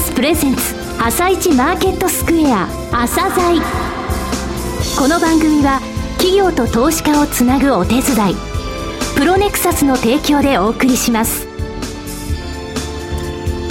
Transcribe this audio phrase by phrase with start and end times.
[0.00, 0.62] スプレゼンツ
[0.98, 3.60] 朝一マーケットスクエア朝鮮
[4.98, 5.78] この番組は
[6.16, 8.34] 企業と投資家をつなぐお手伝い
[9.18, 11.46] プロネクサスの提供でお送りします。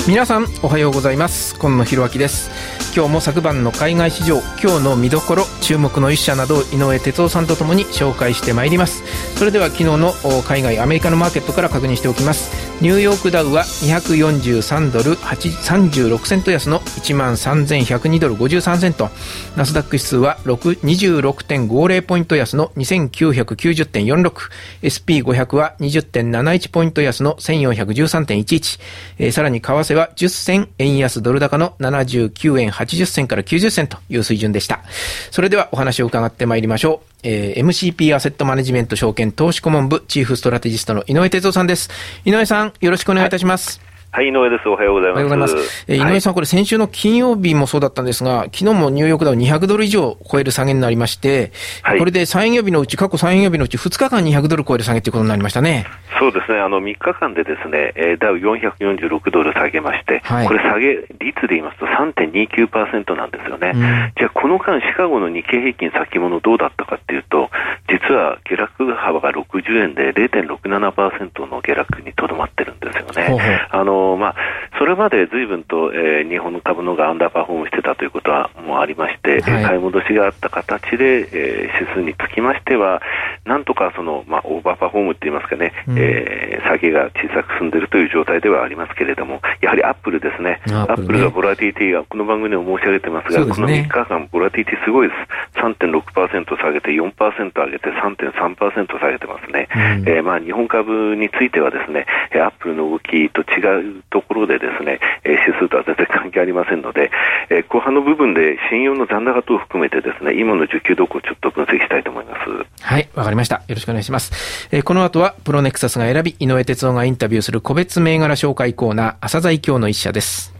[0.07, 1.55] 皆さんおはようございます。
[1.57, 2.51] 今野博明です。
[2.95, 9.03] 今日も昨晩の海外市場今日の見どころ注目の一社など井上哲夫さんとともに紹介してまいります。
[9.35, 10.13] それでは昨日の
[10.47, 12.68] 海外アメリカのマーケットから確認しておきます。
[12.81, 19.09] ニューヨークダウは243ドル36セント安の1万3102ドル53セント。
[19.57, 28.79] ナスダック指数は26.50ポイント安の 2990.46SP500 は20.71ポイント安の1413.11、
[29.17, 34.83] えー、さらに為替は10銭円安ドル高の79円80銭から90銭という水準でした。
[35.31, 37.18] それではお話を伺ってまいりましょう。
[37.23, 41.89] えー、MCP アセットマネジメント証券投資顧問部チーフストラテジストの井上哲夫さんです。
[42.25, 43.79] 井上さん、よろしくお願いいたします。
[43.79, 44.67] はい、井上です。
[44.67, 45.25] おはようございます。
[45.25, 45.85] おはようございます。
[45.87, 51.51] えー、井上さん、これ先週の金曜日もそうだったんですが、昨日もニューヨークダウ200ドル以上超える下げになりまして、
[51.83, 55.85] はい、これで3営業日のうち、過去3営業日のうち2日間200ドル超える下げということになりましたね。
[56.19, 63.71] そうですね、あの3日間でですね、えー、ダウ446ドル下げまして、はい、これ下げ率で言いますと3.29%なんですよね。
[63.73, 63.81] うん、
[64.17, 67.49] じゃあ、この間、シカゴの日経平均先物どうだったかっていうと、
[67.89, 73.27] 実は下落幅が60円で0.67%の下落にとどまってるんですよね。
[73.27, 73.67] ほうほう。
[73.71, 74.35] あのまあ
[74.77, 83.01] それまで随分と、えー、日本の株のがアンダーパフォームしてたということはもうありまして、はい、買い戻しがあった形で、えー、指数につきましては、
[83.45, 107.11] なんとかその、まあ、オーバーパフォームって言いますかね、うん、えー、下げが小さく進んでいるという状態ではありますけれども、やはりアップルですね、アップルがボラティリティが、この番組でも申し上げてますが、すね、この3日間、ボラティリティすごいです、3.6%下げて、4%上げて、3.3%下げてますね、うん、えー、まあ、日本株についてはですね、アップルの動きと違うところでですね、え指数とは全然関係ありませんので、
[107.49, 112.49] え後半の部分で信用の残高等を含めてですね、今の需給動向をちょっと分析したいと思います。
[112.81, 113.55] はい、わかりました。
[113.55, 114.69] よろしくお願いします。
[114.71, 120.53] えこの後はプロネクサスが選び、井上哲夫がインタビューする個別銘柄紹介コーナー、朝鮮今日の一社です。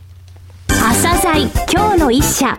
[0.67, 2.57] 朝鮮今日の一社。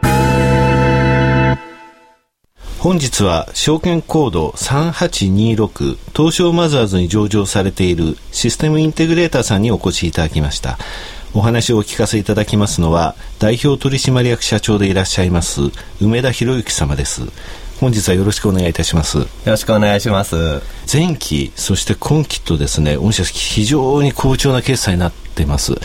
[2.81, 10.79] 本日は証券コード3826東証マザーズに上場されているシステムインテグレーターさんにお越しいただきました。
[11.33, 15.61] お話をお聞かせいただきますのは代表取締役社長でいらっしゃいます
[16.01, 17.23] 梅田博之様です。
[17.81, 19.19] 本日はよろしくお願いいたします。
[19.19, 20.61] よろしくお願いします。
[20.93, 25.77] 前期そして今期とですね御社非常に好調な決済になってます。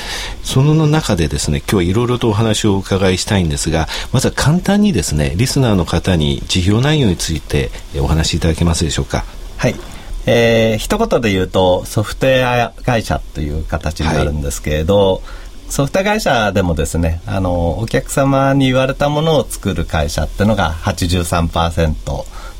[0.44, 9.24] その中でですね今日はいろいろとお話をお伺いしたいんですがまずは簡単にですねリスナーの方に事業内容についてお話しいただけますでしょうか。
[9.58, 9.95] はい
[10.26, 15.22] えー、一言で言うとソフトウェア会社という形になるんですけれど、はい。
[15.70, 21.96] ソフト会社でもですねあのお客様に言われたものを作る会社っていうのが83%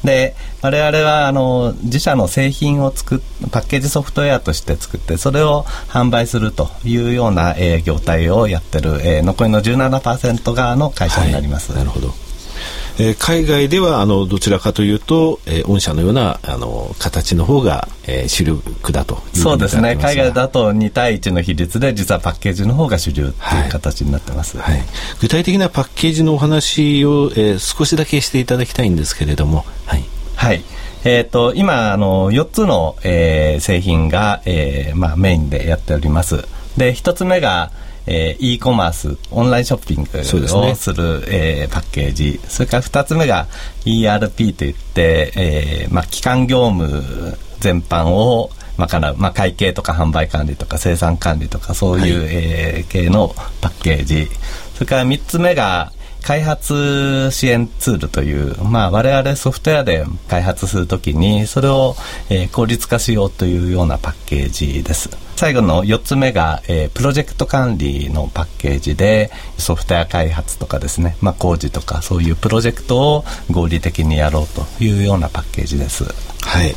[0.04, 3.20] で我々はあの自社の製品を作っ
[3.52, 11.72] パッケージソフトウェアとして作ってそれを販売するというような、えー、業態をやってる、えー、残りの17%側の会社になります。
[11.72, 12.25] はい、なるほど
[12.98, 19.96] えー、海外ではあのどちらかというと、えー、御社のようなあの形の方が、えー、主力だとそうですね。
[19.96, 24.86] 海外だと2対1の比率で実はパッケージの方が主流という形になってます、はい、はい、
[25.20, 29.66] 具体的なパッケージのお話を、えー、少しだけしていただきたいんですけれども。
[29.86, 30.64] はい、はい。
[31.04, 36.48] えーと、今あの4つの、えー、製品が、えーまあ、メインでやっております。
[36.78, 37.72] で1つ目が
[38.08, 43.48] えー、e コマース、オンラインショッピングをする、ねえー、パッケージ、それから2つ目が
[43.86, 54.28] ERP といって、えーまあ、基幹業務全般を賄う、まあ、会計とか販売管理とか生産管理とかそういう、はい、えー、系のパッケージ、
[54.76, 55.92] それから3つ目が
[56.26, 61.96] 開発支援ツールという、まあ、我々ソフトウェアで開発するときにそれを、
[62.32, 65.12] えー、効率化しようというようなパッケージです。
[65.36, 69.30] 最後の4つ目が、えー、プロジェクト管理のパッケージで
[69.60, 76.06] ソフトウェア開発とかですね、まあ、工事とかそういうプロジェクトを合理的にやろうというようなパッケージです。
[76.42, 76.74] はい。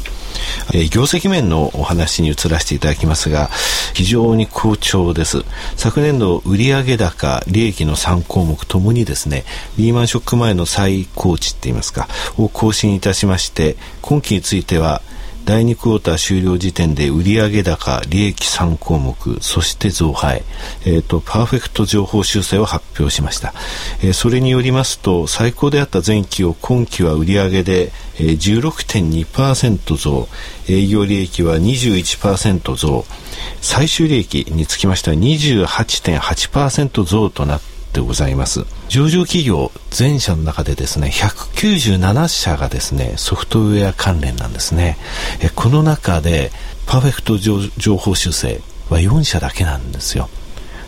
[0.73, 3.51] えー、業績面のお話に移らせていただきますが、
[3.95, 5.45] 非常に好調です。
[5.77, 9.45] 昨年度売上高、利益の3項目ともにですね、
[9.77, 15.03] リーマンショック前の最高値って言いますか、を更新いたしまして、今期については
[15.49, 20.45] 第2クォーター終了時点で売上高、利益3項目、そして増配、
[20.85, 23.55] えーと、パーフェクト情報修正を発表しました、
[24.03, 30.29] えー、それによりますと最高であった前期を今期は売上で、えー、16.2%増。
[30.69, 33.07] 営業利益は21%増。
[33.63, 37.63] 最終利益につきましては28.8%増となっ
[37.95, 38.67] てございます。
[38.89, 44.97] 上場企業全社の中でですね、197社がですね、ソフトウェア関連なんですね。
[45.55, 46.51] この中で、
[46.87, 50.31] パーフェクト情報修正は4社だけなんですよ。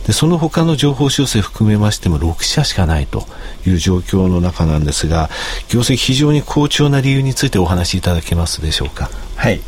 [0.07, 3.25] でその他の情報修正含めましても6社しかないと
[3.67, 5.29] いう状況の中なんですが
[5.69, 9.11] 業績非常に好調な理由についてお話しいただけますでしょうか？
[9.37, 9.61] はい。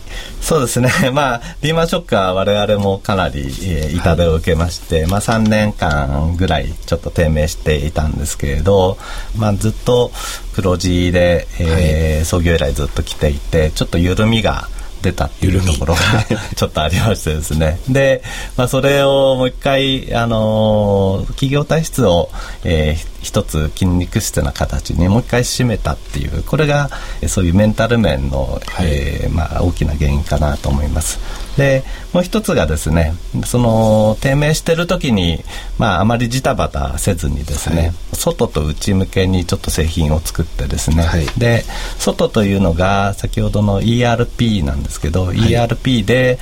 [0.42, 0.90] そうですね。
[1.14, 8.98] まあリーマンショックは我々もかなり、えー、痛手を受けまして、はい、まあ3年間ぐらいちょっと低迷していたんですけれど、
[9.36, 10.12] まあ、ずっと
[10.54, 14.68] 黒字で、えー、はい、創業以来ずっと来ていてちょっと緩みが
[15.02, 16.00] 出たっていうところが
[16.56, 17.78] ちょっとありましてですね。
[17.88, 18.22] で、
[18.56, 22.30] まあ、それをもう一回、あのー、企業体質を、
[22.64, 26.90] えー、一つ筋肉質な形にもう一回締めたっていうこれが
[27.28, 31.18] そういうメンタル面の、はい、えー、まあ、大きな原因かなと思います。
[31.56, 33.14] でもう一つがですね
[33.44, 35.44] その低迷してる時に、
[35.78, 41.64] まあ、あまりジタバタせずにですね、はい、外と内向けにちょっと製品を作ってですね、はい、で
[41.98, 46.38] 外というのが先ほどの ERP なんですけど、はい、ERP で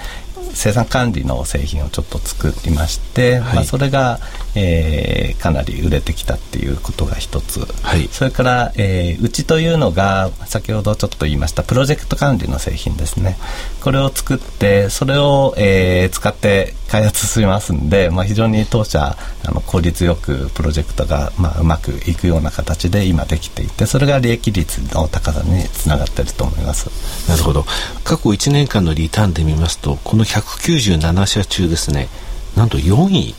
[0.54, 4.18] 生産管理の製品をちょっと作りまして、はい、まあ、それが、
[4.54, 13.36] えー、かなり売れてきたっていうことが一つ、はい、それから、えー、うちというのが先ほどちょっと言いましたプロジェクト管理の製品ですね。
[13.82, 26.90] これを作ってそれを、えー、使って開発しますんで、まあ、非常に当社あの効率よくプロジェクトが、まあ、うまくいくような形で今できていてそれが利益率の高さにつながっていると思います。
[27.28, 27.64] なるほど。
[28.02, 32.08] 過去1年間のリターンで見ますとこの197社中ですね
[32.56, 33.34] なんと4位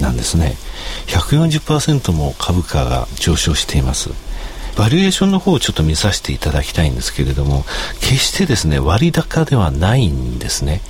[0.00, 0.56] なんですね。
[1.08, 4.10] 140%も株価が上昇しています。
[4.76, 7.64] バリエーションの方をちょっと見させていただきたいんですけれども
[8.00, 10.82] 決してですね割高ではないんですね。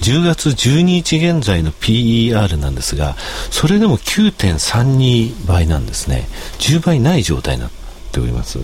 [0.00, 3.16] 10月12日現在の PER なんですが
[3.50, 6.26] それでも9.32倍なんですね。
[6.58, 7.83] 10倍ない状態になって
[8.14, 8.58] ております。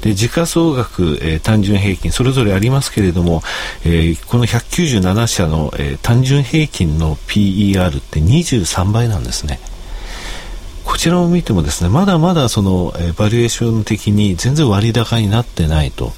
[0.00, 3.42] で、時価総額、えー、単純平均、それぞれありますけれども、
[3.84, 9.58] えー、この197社の、えー、単純平均の PER って23倍なんですね。
[10.84, 16.12] こちらを見てもですね、まだまだその、えー、バリエーション的に全然割高になってないと。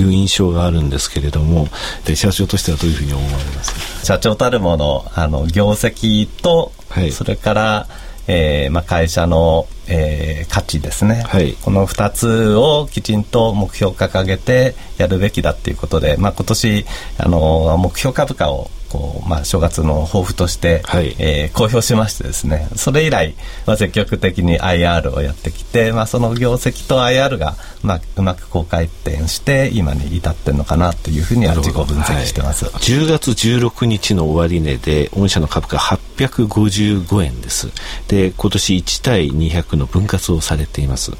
[0.00, 1.66] いう印象があるんですけれども
[2.04, 3.72] で社長としてはどういうふうに思われます？
[3.72, 7.86] か社長たるものあの業績と、はい、それから
[8.28, 16.86] えーまあ、会社の、えー、価値ですね、はい、この2つをきちんと目標を掲げてやるべきだということで、まあ、今年
[17.18, 23.34] あの目標株価をこう、まあ、正月の抱負として、はい、えー、公表しましてですねそれ以来、
[23.66, 37.68] まあ、積極的に IR をやってきて、まあ、その業績と IR が、まあ、うまく高回転して今に至ってるのかなというふうには自己分析してます、はい、10月16日の終値で御社の株価855円です。
[38.08, 41.12] で今年1対200の分割をされています。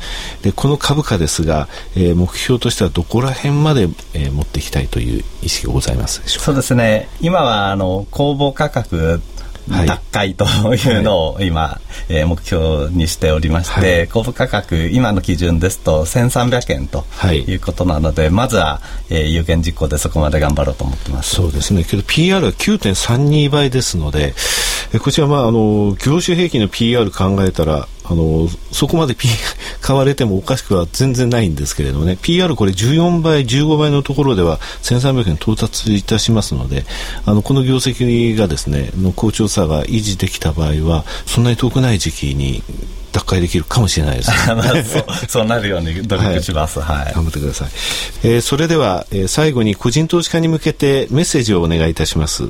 [0.42, 6.44] でこの株価ですが、えー、目標としてはどこら辺まで、えー、持っていきたいという意識がございますでしょうか？
[6.46, 7.08] そうですね。
[7.20, 9.20] 今はあの公募価格
[9.68, 10.44] 脱会と
[10.74, 17.56] いうのを今、はい、えー、目標にしておりまして、はい、公募価格今の基準ですと1300円とい。
[17.56, 21.36] うことなので、はい、まずは、えー、有権実行でそこまで頑張ろうと思ってます。
[21.36, 21.84] そうですね。
[21.84, 24.34] けど PR は9.32倍ですので
[25.00, 29.28] こちら、まあ、あの業種平均の PR 考えたらあのそこまで、P、
[29.80, 32.18] 買われてもおかしくは全然ないんですけれどもね。
[32.20, 36.84] PR これ14倍15倍のところでは1300円到達いたしますので
[37.26, 42.62] あのこの業績がですねの好調さが維持できた場合はそんなに遠くない時期に
[43.12, 47.68] 脱会できるかもしれないです、ね まあ、そうそうなるように努力します、はい、はい、頑張ってください、
[48.24, 52.48] えー、それでは、えー、最後に個人投資家に向けてメッセージをお願いいたします。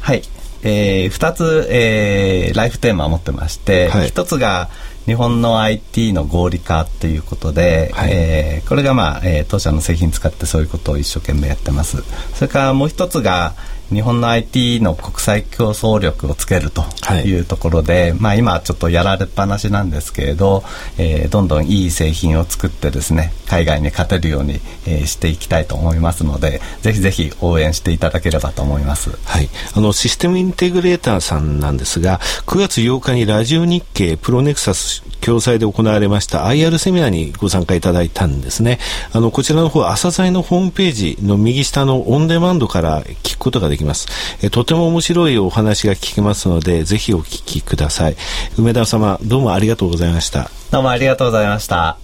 [0.00, 0.22] はい。
[0.62, 4.68] えー、2つ、えー、ライフテーマを持ってまして、はい、1つが
[5.06, 12.02] 日本の IT の合理化ということで、はい、えー、これが、まあえー、当社の製品使ってそういうことを一生懸命やってます。
[12.34, 13.54] それからもう一つが
[13.92, 16.84] 日本の IT の国際競争力をつけると
[17.24, 17.36] い。
[17.40, 20.64] うところで、はい、まあ、今ちょっとやられっぱなしなんですけれど、
[20.98, 38.78] えー、どんどんいい製品を作ってですね海外に勝てるように、えー、していきたいと思いますのでぜひぜひ応援していただければと思います、はい、あのシステムインテグレーターさんなんですが9月8日にラジオ日経プロネクサス共催で行われました IR セミナーにご参加いただいたんですね。
[39.12, 44.08] あのこちらの方朝鮮のホームページの右下のオンデマンドから聞くことができます。
[44.42, 48.16] えとても面白いお話が聞けますので、ぜひお聞きください。
[48.58, 50.50] 梅田様、どうもありがとうございました。
[50.70, 51.98] どうもありがとうございました。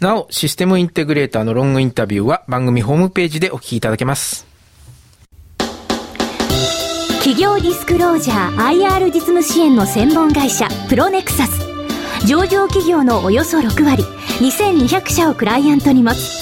[0.00, 4.46] なお、システムインテグレーターのロングインタビューは番組ホームページでお聞きいただけます。
[7.18, 11.72] 企業ディスクロージャー IR 実務支援の専門会社プロネクサス
[12.26, 14.02] 上場企業のおよそ6割
[14.40, 16.41] 2200社をクライアントに持つ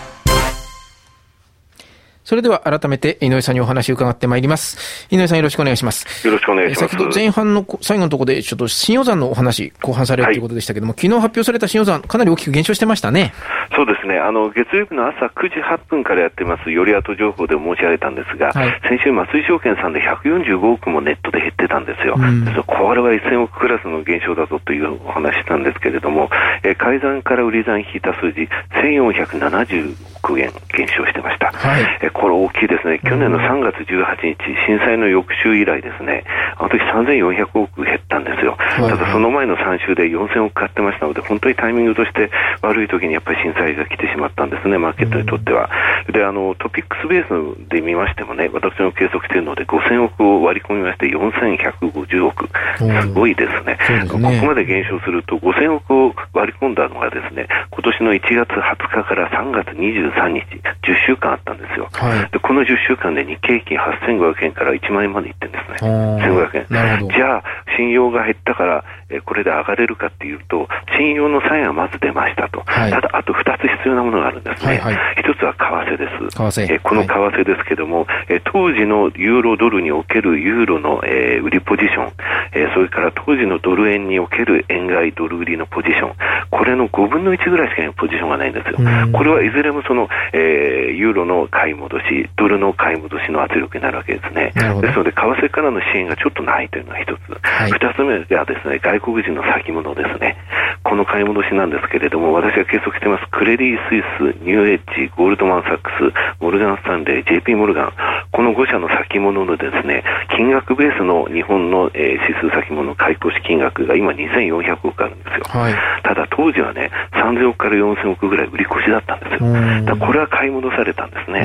[2.31, 5.05] それでは改めて井上さんにお話を伺ってまいります。
[5.13, 6.25] 井上さんよろしくお願いします。
[6.25, 6.91] よろしくお願いします。
[6.91, 13.33] 先ほど前半の最後のところでちょっと新予算のお話、後半されるということでしたけども、はい、昨日発表された新予算、かなり大きく減少してましたね。
[13.75, 14.17] そうですね。
[14.17, 22.15] あの、月曜日の朝9時8分からやってます、より後情報で申し上げたんですが、はい、先週、松井証券さんで145億もネットで減ってたんですよ。
[22.17, 26.29] うん、これは1000億クラスの減少だぞというお話なんですけれども、
[26.63, 31.51] え改ざんから売り算引いた数字、1470億円減少してました。
[31.51, 32.99] はい、えこれ大きいですね。
[32.99, 34.37] 去年の3月18日、
[34.67, 36.23] 震災の翌週以来ですね、
[36.57, 38.55] あの時3400億減ったんですよ。
[38.57, 42.29] ただその前の3週で4000億買ってましたので、本当にタイミングとして
[42.61, 45.69] 悪い時にやっぱり震災が来てしまったんですね、マーケットにとっては。
[46.11, 52.49] で、あの、トピックスベースで見ましてもね、私の計測しているので5000億を割り込みまして4150億。
[52.77, 53.77] すごいですね。
[53.85, 60.41] すねここまで減少すると5000億を割り込んだのがですね、今年の1月20日から3月23日、
[60.81, 61.89] 10週間あったんですよ。
[61.93, 65.89] はい、でこの10週間で日経平均8500円から1万円までいってるんですね。
[66.23, 67.07] 1500円。
[67.09, 67.43] じゃあ、
[67.77, 72.63] 信用が減ったから、えこれで上がれるかっていうと、信用のサインはまず出ましたと。
[72.65, 74.67] はい、ただ、あと2つ必要なものがあるんですね。
[74.67, 76.37] はいはい、1つは為替です。
[76.37, 76.75] 為替。
[76.75, 82.11] えこの為替ですけども、え、はい、当時のユーロドルにおけるユーロの、え売りポジション、
[82.53, 86.15] えそれから当時のドル円における円買いドル売りのポジション、
[86.49, 88.77] これの5分の1ぐらいしかポジションがないんですよ。
[89.13, 94.51] これはいずれもその、えー、ユーロの買い戻し、ドルの買い戻しの圧力になるわけですね。
[94.81, 97.19] ですので、為替からの支援がちょっとないというのが一つ。
[97.41, 100.37] はい、二つ目がですね、外国人の先物ですね。
[100.83, 107.93] この買い戻しなんですけれども、私が計測してます、クレディ・スイス、ニューエッジ、ゴールドマン・サックス、モルガン・スタンレー、JP モルガン、
[108.31, 110.03] この5社の先物のですね、
[110.35, 115.45] 金額ベースの日本の、えー、指数先物買い越し金額が今2400億あるんですよ。
[115.47, 119.85] はい、ただ当時はね、3000億から4000億ぐらい売り越しだったんですよ。
[119.85, 121.41] だこれは買い戻されたんですね。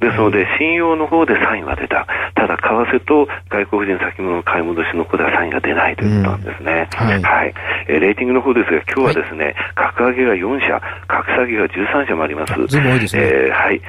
[0.00, 2.06] ですので、信用の方でサインは出た。
[2.34, 2.62] ただ、為
[2.96, 6.88] 替と外国人先物買い戻しの方ではサインが出ないということなんですね。
[6.94, 7.54] はい、はい、
[7.88, 12.54] えー、レーティングの方ですが、今日はですね、はい、格上げが4社、格下げが13社もあります。
[12.66, 13.22] ずいぶん多いですね。
[13.22, 13.80] えー、はい。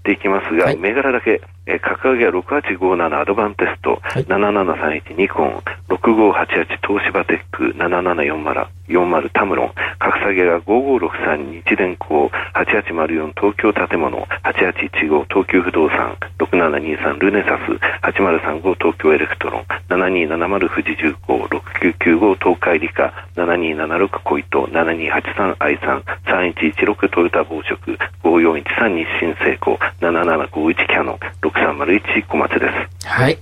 [0.00, 17.70] っていきますが、はい、銘柄だけ、えー、格上げは6857アドバンテスト、はい、7731ニコン、6588東芝テック、7740 40タムロン、格下げが5563日電工、8804東京建物、8815東急不動産、6723ルネサス、
[18.04, 21.38] 8035東京エレクトロン、7270富士重工、
[21.80, 32.70] 6995東海理科、7276小糸、7283愛三、3116トヨタ紡織、5413日新製鋼、7751キャノン、6301小松で
[33.00, 33.06] す。
[33.06, 33.38] はい。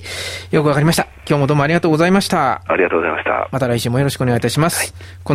[0.51, 1.07] よくわかりました。
[1.29, 2.63] 今日もどうもありがとうございました。
[2.67, 3.49] ありがとうございました。
[3.53, 4.93] また来週もよろしくお願いいたします。
[4.93, 5.35] はい、こ